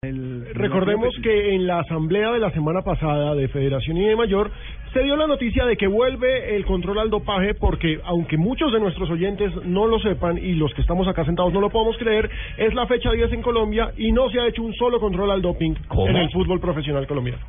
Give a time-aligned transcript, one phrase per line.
[0.00, 4.48] Recordemos que en la asamblea de la semana pasada de Federación y de Mayor
[4.92, 8.78] se dio la noticia de que vuelve el control al dopaje porque aunque muchos de
[8.78, 12.30] nuestros oyentes no lo sepan y los que estamos acá sentados no lo podemos creer,
[12.58, 15.42] es la fecha 10 en Colombia y no se ha hecho un solo control al
[15.42, 15.74] doping
[16.06, 17.42] en el fútbol profesional colombiano.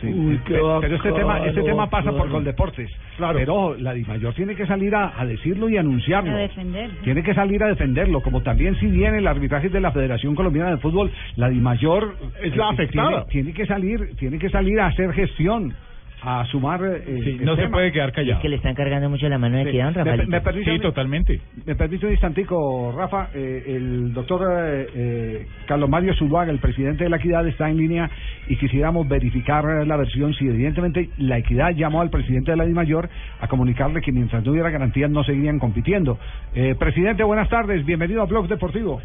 [0.00, 2.90] Sí, pero este tema, este tema pasa por Coldeportes.
[3.16, 3.38] Claro.
[3.38, 6.30] Pero la DIMAYOR tiene que salir a, a decirlo y anunciarlo.
[6.30, 6.90] A defender.
[7.02, 10.70] Tiene que salir a defenderlo, como también si viene el arbitraje de la Federación Colombiana
[10.70, 13.24] de Fútbol, la DIMAYOR Es la eh, afectada.
[13.26, 15.74] Tiene, tiene que salir, tiene que salir a hacer gestión,
[16.22, 16.80] a sumar.
[16.84, 18.36] eh, Sí, no se puede quedar callado.
[18.38, 19.68] Es que le están cargando mucho la mano de Sí.
[19.70, 20.26] equidad, Rafael.
[20.26, 21.40] me permite- Sí, totalmente.
[21.64, 23.28] Me permite un instantico, Rafa.
[23.34, 27.76] Eh, el doctor eh, eh, Carlos Mario Zuluaga, el presidente de la Equidad, está en
[27.76, 28.10] línea
[28.48, 33.08] y quisiéramos verificar la versión si evidentemente la Equidad llamó al presidente de la DIMAYOR
[33.40, 36.18] a comunicarle que mientras no hubiera garantías no seguirían compitiendo.
[36.54, 37.84] Eh, presidente, buenas tardes.
[37.86, 39.00] Bienvenido a Blog Deportivo.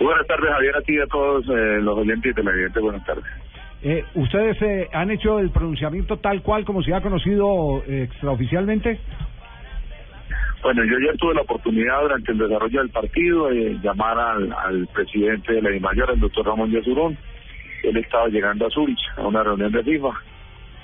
[0.00, 2.82] Buenas tardes, Javier, a ti y a todos eh, los oyentes y televidentes.
[2.82, 3.24] Buenas tardes.
[3.82, 9.00] Eh, ¿Ustedes eh, han hecho el pronunciamiento tal cual como se ha conocido eh, extraoficialmente?
[10.62, 14.86] Bueno, yo ya tuve la oportunidad durante el desarrollo del partido de llamar al, al
[14.88, 17.16] presidente de la DIMAYOR, el doctor Ramón Yesurún.
[17.82, 20.10] Él estaba llegando a Zurich a una reunión de FIFA.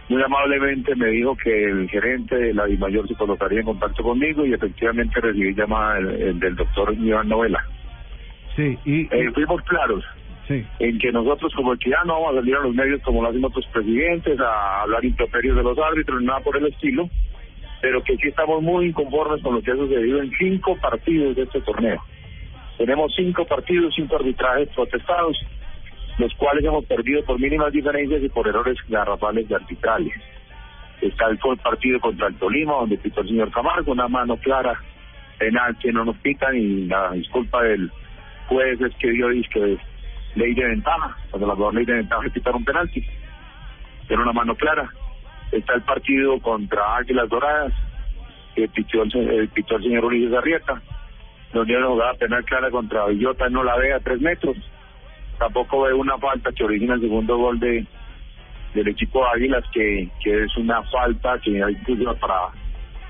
[0.09, 4.47] Muy amablemente me dijo que el gerente de la DIMAYOR se colocaría en contacto conmigo
[4.47, 7.63] y efectivamente recibí llamada del, el del doctor Iván Novela.
[8.55, 10.03] Sí, y, Eh, fuimos claros
[10.49, 13.45] en que nosotros como equidad no vamos a salir a los medios como lo hacen
[13.45, 17.09] otros presidentes a hablar improperios de los árbitros nada por el estilo,
[17.81, 21.43] pero que sí estamos muy inconformes con lo que ha sucedido en cinco partidos de
[21.43, 22.03] este torneo.
[22.79, 25.37] Tenemos cinco partidos, cinco arbitrajes protestados,
[26.19, 30.13] los cuales hemos perdido por mínimas diferencias y por errores garrafales y arbitrales.
[31.01, 34.81] Está el partido contra el Tolima, donde pitó el señor Camargo, una mano clara,
[35.39, 37.91] penal que no nos pitan y la disculpa del
[38.49, 39.79] juez es que dio disque
[40.37, 43.05] ley de ventaja, cuando la peor ley de ventaja es quitar un penalti.
[44.09, 44.89] Era una mano clara.
[45.51, 47.73] Está el partido contra Águilas Doradas,
[48.55, 50.81] que pitó el, se- eh, el señor Ulises Arrieta,
[51.53, 54.57] donde una jugada penal clara contra Villota, no la ve a tres metros.
[55.39, 57.85] Tampoco ve una falta que origina el segundo gol de
[58.75, 62.49] del equipo de Águilas, que, que es una falta que hay incluso para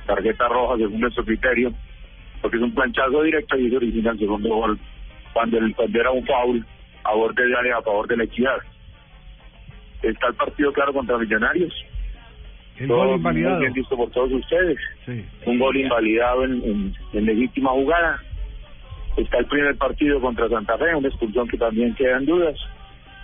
[0.06, 1.72] tarjeta roja según nuestro criterio,
[2.40, 4.78] porque es un planchazo directo y eso origina el segundo gol
[5.32, 6.64] cuando, el, cuando era un foul
[7.08, 8.56] a borde de área a favor de la equidad.
[10.02, 11.72] Está el partido claro contra Millonarios.
[12.78, 13.58] El Todo gol invalidado.
[13.60, 14.78] bien visto por todos ustedes.
[15.06, 15.24] Sí.
[15.46, 18.20] Un gol invalidado en, en, en legítima jugada.
[19.16, 22.54] Está el primer partido contra Santa Fe, una expulsión que también queda en dudas.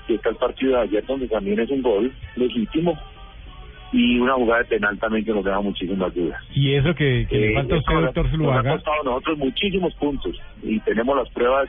[0.09, 2.98] Y está el partido de ayer donde también es un gol legítimo.
[3.92, 6.42] Y una jugada de penal también que nos deja muchísimas dudas.
[6.54, 8.72] Y eso que, que le Eh, falta a usted, doctor Nos ha Zuluaga.
[8.72, 11.69] costado a nosotros muchísimos puntos y tenemos las pruebas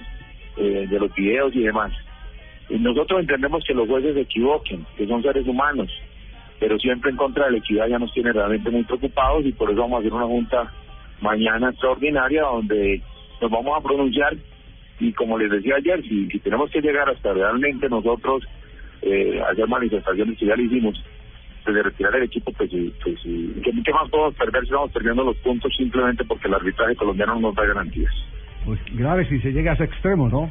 [0.58, 1.92] eh, de los videos y demás.
[2.70, 5.90] Y nosotros entendemos que los jueces se equivoquen, que son seres humanos,
[6.60, 9.70] pero siempre en contra de la equidad ya nos tiene realmente muy preocupados y por
[9.70, 10.72] eso vamos a hacer una junta
[11.22, 13.02] mañana extraordinaria donde
[13.42, 14.36] nos vamos a pronunciar
[15.00, 18.44] y como les decía ayer, si, tenemos que llegar hasta realmente nosotros
[19.02, 21.04] eh, manifestaciones que ya lo hicimos,
[21.64, 22.70] pues de retirar el equipo, pues,
[23.04, 23.54] pues sí.
[23.64, 27.36] ¿Qué, qué más podemos perder si vamos perdiendo los puntos simplemente porque el arbitraje colombiano
[27.36, 28.14] no nos da garantías?
[28.66, 30.50] Pues grave si se llega a ese extremo, ¿no?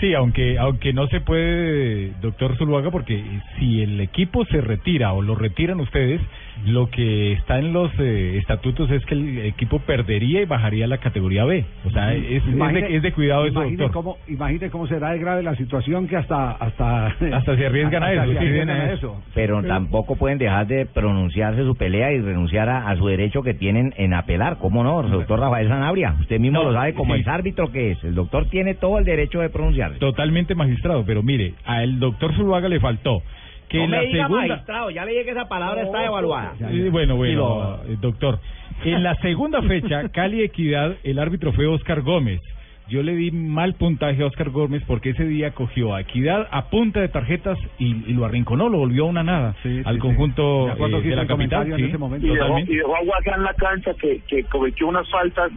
[0.00, 3.22] Sí, aunque aunque no se puede, doctor Zuluaga, porque
[3.58, 6.20] si el equipo se retira o lo retiran ustedes,
[6.66, 10.88] lo que está en los eh, estatutos es que el equipo perdería y bajaría a
[10.88, 11.64] la categoría B.
[11.84, 13.90] O sea, es, es, Imagine- de, es de cuidado eso, doctor.
[13.92, 16.52] Cómo, imagine cómo será de grave la situación que hasta...
[16.52, 18.94] Hasta, Hasta se arriesgan a eso, se sí, arriesgan viene a eso.
[18.94, 19.22] eso.
[19.34, 23.54] Pero tampoco pueden dejar de pronunciarse su pelea y renunciar a, a su derecho que
[23.54, 24.58] tienen en apelar.
[24.58, 26.16] ¿Cómo no, doctor Rafael Sanabria?
[26.20, 27.20] Usted mismo No, lo sabe como sí.
[27.22, 28.04] el árbitro que es.
[28.04, 29.98] El doctor tiene todo el derecho de pronunciarse.
[29.98, 33.22] Totalmente magistrado, pero mire, al doctor Zuluaga le faltó
[33.68, 34.46] que no en me la diga segunda...
[34.48, 36.54] magistrado, ya le dije que esa palabra está evaluada.
[36.60, 38.38] Eh, bueno, bueno, Digo- eh, doctor.
[38.84, 42.40] En la segunda fecha, Cali Equidad, el árbitro fue Oscar Gómez.
[42.88, 46.70] Yo le di mal puntaje a Oscar Gómez porque ese día cogió a Equidad a
[46.70, 49.96] punta de tarjetas y, y lo arrinconó, lo volvió a una nada Sí, sí, al
[49.96, 50.00] sí.
[50.00, 51.70] conjunto De acuerdo eh, que de la capital.
[51.70, 52.26] en sí, ese momento.
[52.26, 55.50] Y dejó, y dejó a Guaca en la cancha que, que cometió unas faltas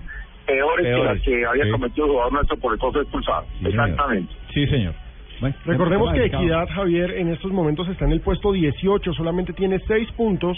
[0.46, 1.72] peores, que Peores, las que había sí.
[1.72, 3.46] cometido el jugador nuestro por el fue expulsado.
[3.60, 3.90] Sí, señor.
[3.90, 4.34] Exactamente.
[4.54, 4.94] Sí, señor.
[5.42, 6.26] Bueno, Recordemos que.
[6.26, 10.58] Equidad, Javier, en estos momentos está en el puesto 18, solamente tiene 6 puntos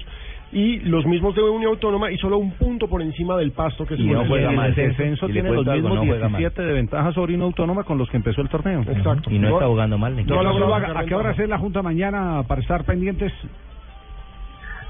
[0.52, 3.96] y los mismos de Unión Autónoma y solo un punto por encima del pasto que
[3.96, 4.70] es Y no juega el- mal.
[4.70, 8.42] el- descenso tiene los mismos 17 de ventaja sobre una autónoma con los que empezó
[8.42, 8.82] el torneo.
[8.82, 9.32] Exacto.
[9.32, 10.16] Y no está jugando mal.
[10.28, 11.18] No, no, no, no, ¿a qué no.
[11.18, 13.32] hora es la junta mañana para estar pendientes?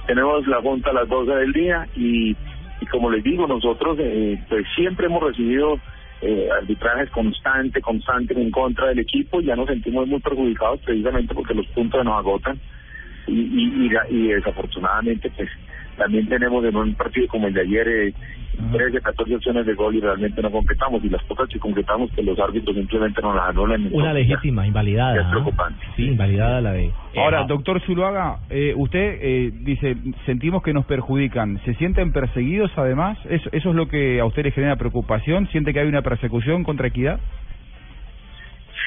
[0.07, 2.31] Tenemos la junta a las 12 del día y,
[2.81, 5.79] y como les digo, nosotros eh, pues siempre hemos recibido
[6.25, 11.53] eh, arbitrajes constante, constante en contra del equipo ya nos sentimos muy perjudicados precisamente porque
[11.53, 12.57] los puntos nos agotan
[13.27, 15.49] y, y, y, y desafortunadamente pues
[15.97, 18.13] también tenemos en un partido como el de ayer eh,
[18.71, 22.23] 13, 14 opciones de gol y realmente no concretamos y las pocas que concretamos que
[22.23, 23.81] los árbitros simplemente nos las anulan.
[23.81, 25.21] Una Entonces, legítima, invalidada.
[25.21, 25.85] es preocupante.
[25.95, 26.91] Sí, invalidada la de...
[27.15, 29.95] Ahora, doctor Zuluaga, eh, usted eh, dice,
[30.25, 31.59] sentimos que nos perjudican.
[31.65, 33.17] ¿Se sienten perseguidos además?
[33.29, 35.47] ¿Eso, ¿Eso es lo que a usted le genera preocupación?
[35.47, 37.19] ¿Siente que hay una persecución contra Equidad?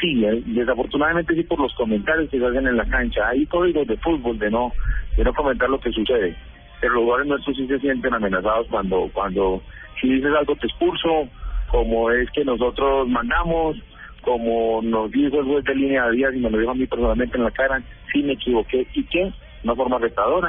[0.00, 3.28] Sí, eh, desafortunadamente sí por los comentarios que se hacen en la cancha.
[3.28, 4.72] Hay códigos de fútbol de no
[5.16, 6.36] de no comentar lo que sucede.
[6.80, 9.62] Pero los jugadores nuestros sí se sienten amenazados cuando cuando
[10.00, 11.28] si dices algo te expulso,
[11.68, 13.76] como es que nosotros mandamos,
[14.22, 16.86] como nos dijo el juez de línea de días y me lo dijo a mí
[16.86, 17.82] personalmente en la cara,
[18.12, 18.86] sí me equivoqué.
[18.94, 19.32] ¿Y qué?
[19.64, 20.48] Una forma retadora.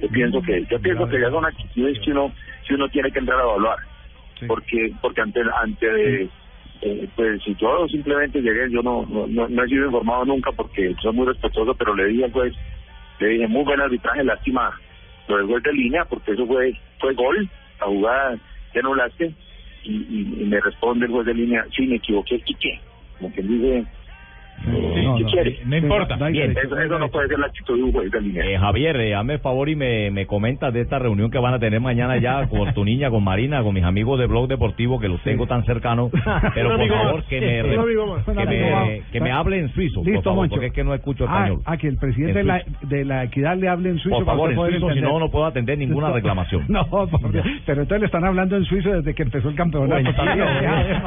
[0.00, 2.32] Yo pienso que yo pienso que ya son actitudes que uno
[2.66, 3.78] que uno tiene que entrar a evaluar.
[4.46, 6.28] Porque porque ante ante
[6.82, 10.50] eh, pues si yo simplemente llegué, yo no, no, no, no he sido informado nunca
[10.50, 12.52] porque soy muy respetuoso, pero le dije pues,
[13.20, 14.76] le dije muy buen arbitraje, lástima
[15.38, 17.48] lo gol de línea, porque eso fue, fue gol,
[17.80, 18.38] la jugada
[18.72, 19.34] que anulaste,
[19.84, 22.80] y, y, y me responde el juez de línea, sí me equivoqué, ¿y qué?
[23.18, 23.86] Como que dice,
[24.66, 25.58] eh, no, ¿qué no, quiere?
[25.66, 26.16] no importa.
[26.28, 26.50] Bien.
[26.52, 28.44] Eso, eso no puede ser la actitud de un juez de línea.
[28.44, 31.54] Eh, Javier, eh, hazme el favor y me, me comentas de esta reunión que van
[31.54, 34.98] a tener mañana ya con tu niña, con Marina, con mis amigos de Blog Deportivo,
[35.00, 36.10] que los tengo tan cercanos.
[36.54, 37.62] Pero por favor, que me,
[38.34, 40.50] que me, que me hable en suizo, por Listo, favor, Moncho.
[40.54, 41.62] porque es que no escucho Ah, español.
[41.66, 44.16] ah, que el presidente de la, de la equidad le hable en suizo.
[44.16, 46.64] Por favor, en suizo, si no, no puedo atender ninguna reclamación.
[46.72, 47.44] No, por Dios.
[47.66, 50.00] pero entonces le están hablando en suizo desde que empezó el campeonato.
[50.10, 50.98] Eh.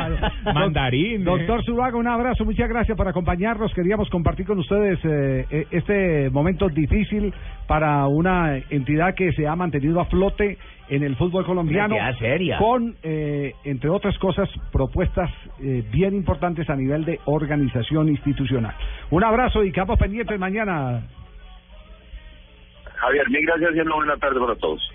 [0.53, 1.23] Mandarín, eh.
[1.23, 3.44] Doctor Zuluaga, un abrazo, muchas gracias por acompañarnos.
[3.75, 7.31] Queríamos compartir con ustedes eh, eh, este momento difícil
[7.67, 10.57] para una entidad que se ha mantenido a flote
[10.89, 11.95] en el fútbol colombiano.
[12.17, 12.57] Seria.
[12.57, 15.29] Con, eh, entre otras cosas, propuestas
[15.61, 18.75] eh, bien importantes a nivel de organización institucional.
[19.11, 21.03] Un abrazo y quedamos pendientes mañana.
[22.95, 24.91] Javier, mil gracias y una buena tarde para todos.